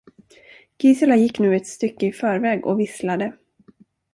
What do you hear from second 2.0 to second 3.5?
i förväg och visslade.